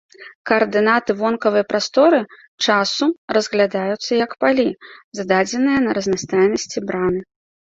Каардынаты 0.51 1.11
вонкавай 1.19 1.63
прасторы-часу 1.73 3.05
разглядаюцца 3.39 4.11
як 4.25 4.31
палі, 4.45 4.67
зададзеныя 5.21 5.79
на 5.85 5.91
разнастайнасці 5.99 6.77
браны. 6.91 7.21